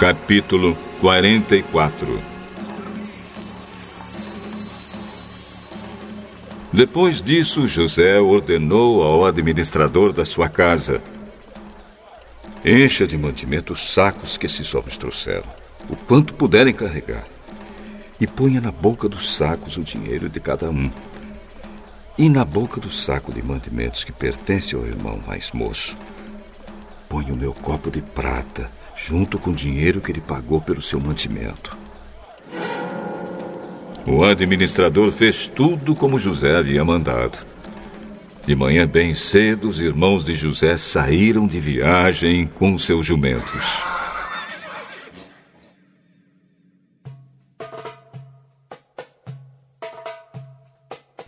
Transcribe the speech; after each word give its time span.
Capítulo 0.00 0.78
44 0.98 2.22
Depois 6.72 7.20
disso, 7.20 7.68
José 7.68 8.18
ordenou 8.18 9.02
ao 9.02 9.26
administrador 9.26 10.14
da 10.14 10.24
sua 10.24 10.48
casa: 10.48 11.02
Encha 12.64 13.06
de 13.06 13.18
mantimento 13.18 13.74
os 13.74 13.92
sacos 13.92 14.38
que 14.38 14.46
esses 14.46 14.74
homens 14.74 14.96
trouxeram, 14.96 15.52
o 15.86 15.94
quanto 15.94 16.32
puderem 16.32 16.72
carregar, 16.72 17.26
e 18.18 18.26
ponha 18.26 18.58
na 18.58 18.72
boca 18.72 19.06
dos 19.06 19.36
sacos 19.36 19.76
o 19.76 19.82
dinheiro 19.82 20.30
de 20.30 20.40
cada 20.40 20.70
um. 20.70 20.90
E 22.16 22.30
na 22.30 22.42
boca 22.42 22.80
do 22.80 22.88
saco 22.88 23.34
de 23.34 23.42
mantimentos 23.42 24.02
que 24.02 24.12
pertence 24.12 24.74
ao 24.74 24.86
irmão 24.86 25.20
mais 25.26 25.52
moço, 25.52 25.94
ponha 27.06 27.34
o 27.34 27.36
meu 27.36 27.52
copo 27.52 27.90
de 27.90 28.00
prata, 28.00 28.79
junto 29.06 29.38
com 29.38 29.50
o 29.50 29.54
dinheiro 29.54 30.00
que 30.00 30.12
ele 30.12 30.20
pagou 30.20 30.60
pelo 30.60 30.82
seu 30.82 31.00
mantimento. 31.00 31.76
O 34.06 34.24
administrador 34.24 35.10
fez 35.10 35.48
tudo 35.48 35.94
como 35.94 36.18
José 36.18 36.56
havia 36.56 36.84
mandado. 36.84 37.38
De 38.46 38.54
manhã 38.54 38.86
bem 38.86 39.14
cedo, 39.14 39.68
os 39.68 39.80
irmãos 39.80 40.24
de 40.24 40.34
José 40.34 40.76
saíram 40.76 41.46
de 41.46 41.60
viagem 41.60 42.46
com 42.46 42.76
seus 42.76 43.06
jumentos. 43.06 43.64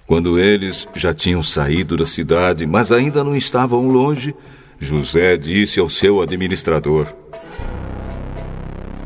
Quando 0.06 0.38
eles 0.38 0.86
já 0.94 1.14
tinham 1.14 1.42
saído 1.42 1.96
da 1.96 2.04
cidade, 2.04 2.66
mas 2.66 2.92
ainda 2.92 3.24
não 3.24 3.34
estavam 3.34 3.88
longe, 3.88 4.34
José 4.78 5.36
disse 5.36 5.80
ao 5.80 5.88
seu 5.88 6.20
administrador: 6.20 7.21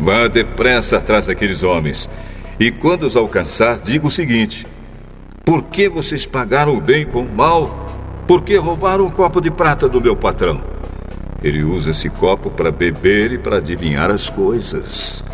Vá 0.07 0.29
depressa 0.29 0.99
atrás 0.99 1.27
daqueles 1.27 1.65
homens 1.65 2.09
e 2.61 2.71
quando 2.71 3.03
os 3.03 3.17
alcançar, 3.17 3.81
diga 3.81 4.07
o 4.07 4.11
seguinte: 4.11 4.65
Por 5.45 5.65
que 5.65 5.89
vocês 5.89 6.25
pagaram 6.25 6.77
o 6.77 6.81
bem 6.81 7.05
com 7.05 7.23
o 7.23 7.35
mal? 7.35 7.89
Por 8.25 8.43
que 8.43 8.55
roubaram 8.55 9.05
o 9.05 9.11
copo 9.11 9.41
de 9.41 9.51
prata 9.51 9.89
do 9.89 10.01
meu 10.01 10.15
patrão? 10.15 10.63
Ele 11.43 11.65
usa 11.65 11.91
esse 11.91 12.09
copo 12.09 12.53
para 12.53 12.71
beber 12.71 13.33
e 13.33 13.39
para 13.39 13.57
adivinhar 13.57 14.09
as 14.09 14.31
coisas. 14.31 15.25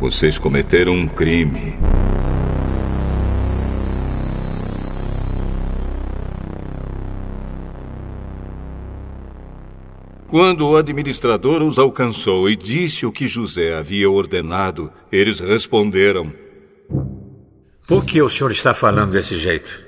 Vocês 0.00 0.38
cometeram 0.38 0.94
um 0.94 1.06
crime. 1.06 1.76
Quando 10.34 10.66
o 10.66 10.76
administrador 10.76 11.62
os 11.62 11.78
alcançou 11.78 12.50
e 12.50 12.56
disse 12.56 13.06
o 13.06 13.12
que 13.12 13.24
José 13.24 13.72
havia 13.72 14.10
ordenado, 14.10 14.90
eles 15.12 15.38
responderam: 15.38 16.32
por 17.86 18.04
que 18.04 18.20
o 18.20 18.28
senhor 18.28 18.50
está 18.50 18.74
falando 18.74 19.12
desse 19.12 19.38
jeito? 19.38 19.86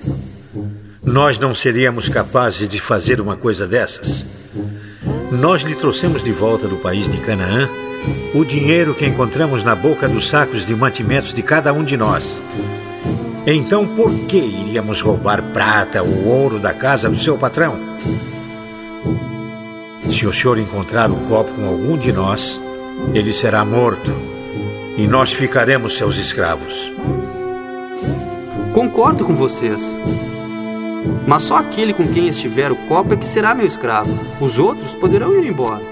Nós 1.03 1.37
não 1.37 1.53
seríamos 1.53 2.07
capazes 2.07 2.69
de 2.69 2.79
fazer 2.79 3.19
uma 3.19 3.35
coisa 3.35 3.67
dessas. 3.67 4.25
Nós 5.33 5.63
lhe 5.63 5.75
trouxemos 5.75 6.23
de 6.23 6.31
volta 6.31 6.65
do 6.65 6.77
país 6.77 7.09
de 7.09 7.17
Canaã 7.17 7.69
o 8.33 8.45
dinheiro 8.45 8.95
que 8.95 9.05
encontramos 9.05 9.65
na 9.65 9.75
boca 9.75 10.07
dos 10.07 10.29
sacos 10.29 10.65
de 10.65 10.73
mantimentos 10.73 11.33
de 11.33 11.43
cada 11.43 11.73
um 11.73 11.83
de 11.83 11.97
nós. 11.97 12.41
Então 13.45 13.85
por 13.85 14.17
que 14.19 14.37
iríamos 14.37 15.01
roubar 15.01 15.51
prata 15.51 16.01
ou 16.01 16.23
ouro 16.23 16.57
da 16.57 16.73
casa 16.73 17.09
do 17.09 17.17
seu 17.17 17.37
patrão? 17.37 17.96
Se 20.09 20.25
o 20.25 20.33
senhor 20.33 20.57
encontrar 20.57 21.11
o 21.11 21.15
copo 21.27 21.51
com 21.53 21.67
algum 21.67 21.97
de 21.97 22.11
nós, 22.11 22.59
ele 23.13 23.31
será 23.31 23.63
morto 23.63 24.11
e 24.97 25.05
nós 25.05 25.33
ficaremos 25.33 25.97
seus 25.97 26.17
escravos. 26.17 26.93
Concordo 28.73 29.25
com 29.25 29.35
vocês. 29.35 29.99
Mas 31.27 31.43
só 31.43 31.57
aquele 31.57 31.93
com 31.93 32.07
quem 32.07 32.27
estiver 32.27 32.71
o 32.71 32.75
copo 32.87 33.13
é 33.13 33.17
que 33.17 33.25
será 33.25 33.53
meu 33.53 33.67
escravo. 33.67 34.17
Os 34.39 34.57
outros 34.57 34.95
poderão 34.95 35.37
ir 35.37 35.45
embora. 35.45 35.83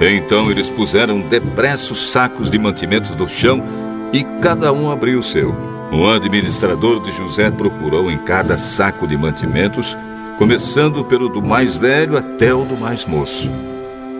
Então 0.00 0.50
eles 0.50 0.68
puseram 0.68 1.20
depressa 1.20 1.92
os 1.92 2.10
sacos 2.12 2.50
de 2.50 2.58
mantimentos 2.58 3.14
do 3.14 3.26
chão 3.26 3.62
e 4.12 4.22
cada 4.42 4.72
um 4.72 4.90
abriu 4.90 5.20
o 5.20 5.22
seu. 5.22 5.73
O 5.94 6.08
administrador 6.08 7.00
de 7.00 7.12
José 7.12 7.52
procurou 7.52 8.10
em 8.10 8.18
cada 8.18 8.58
saco 8.58 9.06
de 9.06 9.16
mantimentos 9.16 9.96
começando 10.36 11.04
pelo 11.04 11.28
do 11.28 11.40
mais 11.40 11.76
velho 11.76 12.16
até 12.16 12.52
o 12.52 12.64
do 12.64 12.76
mais 12.76 13.06
moço. 13.06 13.48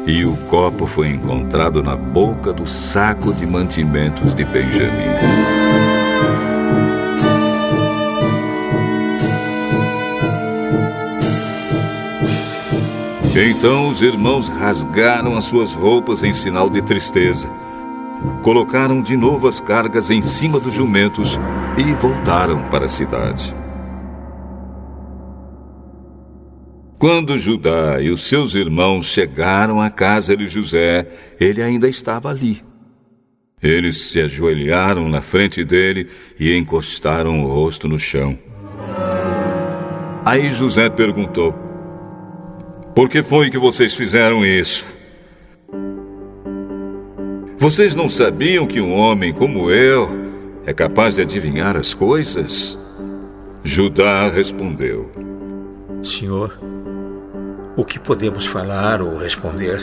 E 0.07 0.25
o 0.25 0.37
copo 0.49 0.87
foi 0.87 1.09
encontrado 1.09 1.83
na 1.83 1.97
boca 1.97 2.53
do 2.53 2.65
saco 2.65 3.35
de 3.35 3.45
mantimentos 3.45 4.37
de 4.37 4.45
Benjamim. 4.45 5.19
Então 13.35 13.89
os 13.89 14.01
irmãos 14.01 14.49
rasgaram 14.49 15.37
as 15.37 15.43
suas 15.43 15.75
roupas 15.75 16.23
em 16.23 16.33
sinal 16.33 16.71
de 16.71 16.81
tristeza. 16.81 17.64
Colocaram 18.45 19.01
de 19.01 19.17
novo 19.17 19.49
as 19.49 19.59
cargas 19.59 20.11
em 20.11 20.21
cima 20.21 20.61
dos 20.61 20.75
jumentos 20.75 21.41
e 21.79 21.95
voltaram 21.95 22.69
para 22.69 22.85
a 22.85 22.89
cidade. 22.91 23.57
Quando 26.99 27.39
Judá 27.39 28.03
e 28.03 28.11
os 28.11 28.29
seus 28.29 28.55
irmãos 28.55 29.07
chegaram 29.07 29.81
à 29.81 29.89
casa 29.89 30.37
de 30.37 30.47
José, 30.47 31.09
ele 31.41 31.63
ainda 31.63 31.89
estava 31.89 32.29
ali. 32.29 32.63
Eles 33.63 34.09
se 34.09 34.21
ajoelharam 34.21 35.09
na 35.09 35.23
frente 35.23 35.65
dele 35.65 36.07
e 36.39 36.55
encostaram 36.55 37.43
o 37.43 37.47
rosto 37.47 37.89
no 37.89 37.99
chão. 37.99 38.39
Aí 40.23 40.51
José 40.51 40.91
perguntou: 40.91 41.55
Por 42.95 43.09
que 43.09 43.23
foi 43.23 43.49
que 43.49 43.57
vocês 43.57 43.95
fizeram 43.95 44.45
isso? 44.45 44.94
Vocês 47.65 47.95
não 47.95 48.11
sabiam 48.11 48.67
que 48.67 48.79
um 48.79 48.93
homem 48.93 49.33
como 49.33 49.71
eu 49.71 50.11
é 50.67 50.75
capaz 50.75 51.15
de 51.15 51.23
adivinhar 51.23 51.79
as 51.79 51.95
coisas? 51.95 52.79
Judá 53.63 54.29
respondeu: 54.29 55.11
Senhor, 56.03 56.59
o 57.75 57.83
que 57.83 57.99
podemos 57.99 58.45
falar 58.45 59.01
ou 59.01 59.17
responder? 59.17 59.79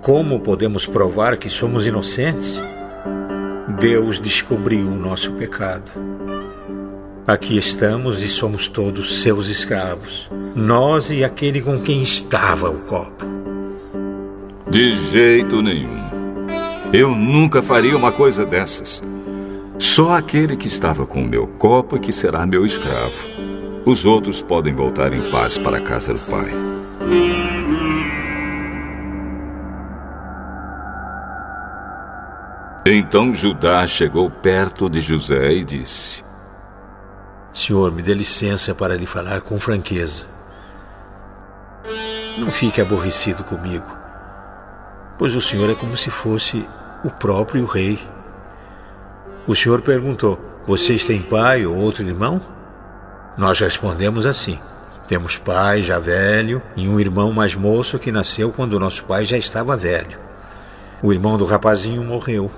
Como 0.00 0.40
podemos 0.40 0.84
provar 0.84 1.36
que 1.36 1.48
somos 1.48 1.86
inocentes? 1.86 2.60
Deus 3.78 4.18
descobriu 4.18 4.88
o 4.88 4.98
nosso 4.98 5.34
pecado. 5.34 5.88
Aqui 7.24 7.56
estamos 7.56 8.24
e 8.24 8.28
somos 8.28 8.66
todos 8.66 9.22
seus 9.22 9.46
escravos, 9.46 10.28
nós 10.56 11.12
e 11.12 11.22
aquele 11.22 11.60
com 11.60 11.80
quem 11.80 12.02
estava 12.02 12.68
o 12.68 12.80
copo. 12.80 13.24
De 14.68 14.92
jeito 14.94 15.62
nenhum. 15.62 16.11
Eu 16.92 17.14
nunca 17.16 17.62
faria 17.62 17.96
uma 17.96 18.12
coisa 18.12 18.44
dessas. 18.44 19.02
Só 19.78 20.14
aquele 20.14 20.58
que 20.58 20.66
estava 20.66 21.06
com 21.06 21.22
o 21.22 21.26
meu 21.26 21.46
copo 21.46 21.96
é 21.96 21.98
que 21.98 22.12
será 22.12 22.44
meu 22.44 22.66
escravo. 22.66 23.16
Os 23.86 24.04
outros 24.04 24.42
podem 24.42 24.74
voltar 24.74 25.14
em 25.14 25.30
paz 25.30 25.56
para 25.56 25.78
a 25.78 25.80
casa 25.80 26.12
do 26.12 26.20
Pai. 26.20 26.52
Então 32.84 33.32
Judá 33.32 33.86
chegou 33.86 34.30
perto 34.30 34.90
de 34.90 35.00
José 35.00 35.50
e 35.50 35.64
disse: 35.64 36.22
Senhor, 37.54 37.90
me 37.90 38.02
dê 38.02 38.12
licença 38.12 38.74
para 38.74 38.96
lhe 38.96 39.06
falar 39.06 39.40
com 39.40 39.58
franqueza. 39.58 40.26
Não 42.38 42.50
fique 42.50 42.82
aborrecido 42.82 43.42
comigo, 43.44 43.86
pois 45.16 45.34
o 45.34 45.40
senhor 45.40 45.70
é 45.70 45.74
como 45.74 45.96
se 45.96 46.10
fosse 46.10 46.66
o 47.04 47.10
próprio 47.10 47.64
rei. 47.64 47.98
O 49.46 49.54
senhor 49.54 49.82
perguntou: 49.82 50.38
Vocês 50.66 51.04
têm 51.04 51.22
pai 51.22 51.66
ou 51.66 51.76
outro 51.76 52.06
irmão? 52.06 52.40
Nós 53.36 53.58
respondemos 53.60 54.26
assim: 54.26 54.58
Temos 55.08 55.36
pai 55.36 55.82
já 55.82 55.98
velho 55.98 56.62
e 56.76 56.88
um 56.88 56.98
irmão 56.98 57.32
mais 57.32 57.54
moço 57.54 57.98
que 57.98 58.12
nasceu 58.12 58.52
quando 58.52 58.78
nosso 58.80 59.04
pai 59.04 59.24
já 59.24 59.36
estava 59.36 59.76
velho. 59.76 60.18
O 61.02 61.12
irmão 61.12 61.36
do 61.36 61.44
rapazinho 61.44 62.04
morreu 62.04 62.50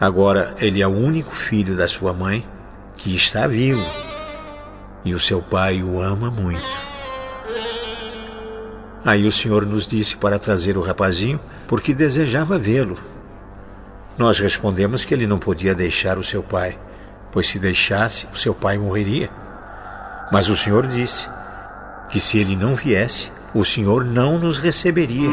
Agora 0.00 0.54
ele 0.58 0.82
é 0.82 0.86
o 0.86 0.90
único 0.90 1.34
filho 1.34 1.76
da 1.76 1.86
sua 1.86 2.12
mãe 2.12 2.46
que 2.96 3.14
está 3.14 3.46
vivo 3.46 3.84
e 5.04 5.14
o 5.14 5.20
seu 5.20 5.40
pai 5.40 5.82
o 5.82 6.00
ama 6.00 6.30
muito. 6.30 6.93
Aí 9.04 9.26
o 9.26 9.32
Senhor 9.32 9.66
nos 9.66 9.86
disse 9.86 10.16
para 10.16 10.38
trazer 10.38 10.78
o 10.78 10.82
rapazinho 10.82 11.38
porque 11.68 11.94
desejava 11.94 12.58
vê-lo. 12.58 12.96
Nós 14.16 14.38
respondemos 14.38 15.04
que 15.04 15.12
ele 15.12 15.26
não 15.26 15.38
podia 15.38 15.74
deixar 15.74 16.18
o 16.18 16.24
seu 16.24 16.42
pai, 16.42 16.78
pois 17.30 17.48
se 17.48 17.58
deixasse, 17.58 18.26
o 18.32 18.38
seu 18.38 18.54
pai 18.54 18.78
morreria. 18.78 19.28
Mas 20.32 20.48
o 20.48 20.56
Senhor 20.56 20.86
disse 20.86 21.28
que 22.08 22.20
se 22.20 22.38
ele 22.38 22.56
não 22.56 22.74
viesse, 22.74 23.30
o 23.54 23.64
senhor 23.64 24.04
não 24.04 24.38
nos 24.38 24.58
receberia. 24.58 25.30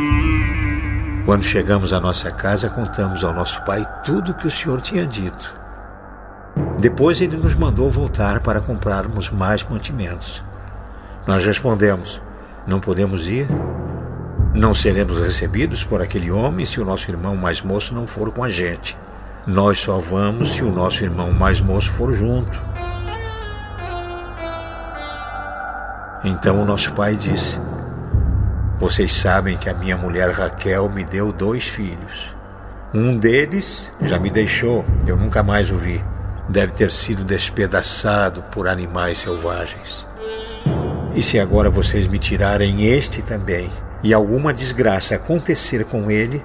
Quando 1.26 1.44
chegamos 1.44 1.94
à 1.94 2.00
nossa 2.00 2.32
casa, 2.32 2.70
contamos 2.70 3.24
ao 3.24 3.34
nosso 3.34 3.62
pai 3.64 3.86
tudo 4.04 4.32
o 4.32 4.36
que 4.36 4.48
o 4.48 4.52
senhor 4.52 4.82
tinha 4.82 5.06
dito. 5.06 5.56
Depois 6.80 7.22
ele 7.22 7.38
nos 7.38 7.56
mandou 7.56 7.90
voltar 7.90 8.40
para 8.42 8.62
comprarmos 8.62 9.30
mais 9.30 9.64
mantimentos. 9.64 10.44
Nós 11.26 11.46
respondemos: 11.46 12.22
Não 12.66 12.80
podemos 12.80 13.28
ir. 13.28 13.48
Não 14.54 14.74
seremos 14.74 15.20
recebidos 15.20 15.84
por 15.84 16.02
aquele 16.02 16.30
homem 16.32 16.66
se 16.66 16.80
o 16.80 16.86
nosso 16.86 17.10
irmão 17.10 17.36
mais 17.36 17.62
moço 17.62 17.94
não 17.94 18.06
for 18.06 18.32
com 18.32 18.44
a 18.44 18.50
gente. 18.50 18.98
Nós 19.48 19.80
só 19.80 19.98
vamos 19.98 20.54
se 20.54 20.64
o 20.64 20.72
nosso 20.72 21.04
irmão 21.04 21.32
mais 21.32 21.62
moço 21.62 21.90
for 21.92 22.14
junto. 22.14 22.62
Então 26.24 26.62
o 26.62 26.66
nosso 26.66 26.94
pai 26.94 27.16
disse: 27.16 27.60
Vocês 28.80 29.14
sabem 29.14 29.58
que 29.58 29.70
a 29.70 29.74
minha 29.74 29.98
mulher 29.98 30.30
Raquel 30.30 30.90
me 30.90 31.04
deu 31.04 31.32
dois 31.32 31.68
filhos. 31.68 32.36
Um 32.94 33.18
deles 33.18 33.92
já 34.02 34.20
me 34.20 34.30
deixou, 34.30 34.86
eu 35.08 35.16
nunca 35.16 35.42
mais 35.42 35.72
o 35.72 35.78
vi 35.78 36.04
deve 36.52 36.74
ter 36.74 36.92
sido 36.92 37.24
despedaçado 37.24 38.44
por 38.44 38.68
animais 38.68 39.20
selvagens. 39.20 40.08
E 41.14 41.22
se 41.22 41.40
agora 41.40 41.70
vocês 41.70 42.08
me 42.08 42.18
tirarem 42.18 42.86
este 42.86 43.22
também, 43.22 43.70
e 44.04 44.14
alguma 44.14 44.54
desgraça 44.54 45.16
acontecer 45.16 45.86
com 45.86 46.10
ele, 46.10 46.44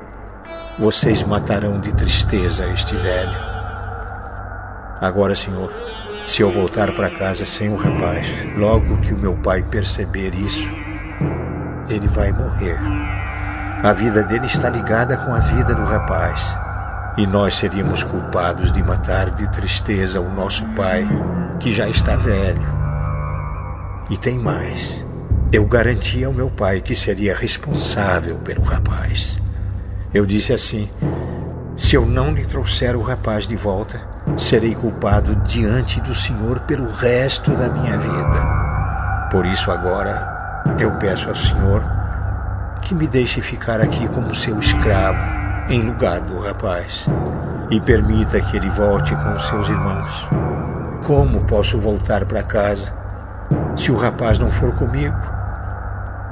vocês 0.78 1.22
matarão 1.22 1.80
de 1.80 1.92
tristeza 1.92 2.68
este 2.68 2.94
velho. 2.96 3.36
Agora, 5.00 5.34
Senhor, 5.34 5.72
se 6.26 6.42
eu 6.42 6.50
voltar 6.50 6.94
para 6.94 7.10
casa 7.10 7.46
sem 7.46 7.68
o 7.68 7.76
rapaz, 7.76 8.26
logo 8.56 8.98
que 8.98 9.14
o 9.14 9.18
meu 9.18 9.34
pai 9.36 9.62
perceber 9.62 10.34
isso, 10.34 10.68
ele 11.88 12.08
vai 12.08 12.32
morrer. 12.32 12.78
A 13.82 13.92
vida 13.92 14.22
dele 14.24 14.46
está 14.46 14.68
ligada 14.68 15.16
com 15.16 15.32
a 15.32 15.38
vida 15.38 15.74
do 15.74 15.84
rapaz 15.84 16.58
e 17.16 17.26
nós 17.26 17.54
seríamos 17.54 18.02
culpados 18.02 18.72
de 18.72 18.82
matar 18.82 19.30
de 19.30 19.48
tristeza 19.50 20.20
o 20.20 20.30
nosso 20.34 20.64
pai, 20.74 21.08
que 21.60 21.72
já 21.72 21.88
está 21.88 22.16
velho. 22.16 22.75
E 24.08 24.16
tem 24.16 24.38
mais. 24.38 25.04
Eu 25.52 25.66
garanti 25.66 26.22
ao 26.22 26.32
meu 26.32 26.48
pai 26.48 26.80
que 26.80 26.94
seria 26.94 27.36
responsável 27.36 28.36
pelo 28.36 28.62
rapaz. 28.62 29.40
Eu 30.14 30.24
disse 30.24 30.52
assim: 30.52 30.88
se 31.76 31.94
eu 31.94 32.06
não 32.06 32.32
lhe 32.32 32.44
trouxer 32.44 32.96
o 32.96 33.02
rapaz 33.02 33.46
de 33.46 33.56
volta, 33.56 34.00
serei 34.36 34.74
culpado 34.74 35.36
diante 35.46 36.00
do 36.00 36.14
Senhor 36.14 36.60
pelo 36.60 36.88
resto 36.90 37.50
da 37.52 37.68
minha 37.68 37.98
vida. 37.98 39.28
Por 39.30 39.44
isso, 39.44 39.70
agora, 39.70 40.64
eu 40.78 40.92
peço 40.98 41.28
ao 41.28 41.34
Senhor 41.34 41.84
que 42.80 42.94
me 42.94 43.06
deixe 43.06 43.40
ficar 43.42 43.80
aqui 43.80 44.08
como 44.08 44.34
seu 44.34 44.58
escravo 44.58 45.18
em 45.68 45.82
lugar 45.82 46.20
do 46.20 46.38
rapaz 46.40 47.06
e 47.70 47.80
permita 47.80 48.40
que 48.40 48.56
ele 48.56 48.70
volte 48.70 49.14
com 49.16 49.38
seus 49.38 49.68
irmãos. 49.68 50.28
Como 51.04 51.44
posso 51.44 51.78
voltar 51.78 52.24
para 52.24 52.42
casa 52.42 52.95
se 53.76 53.92
o 53.92 53.96
rapaz 53.96 54.38
não 54.38 54.50
for 54.50 54.74
comigo? 54.74 55.16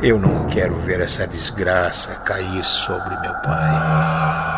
Eu 0.03 0.19
não 0.19 0.47
quero 0.47 0.75
ver 0.81 1.01
essa 1.01 1.27
desgraça 1.27 2.15
cair 2.17 2.65
sobre 2.65 3.19
meu 3.21 3.35
pai. 3.43 4.54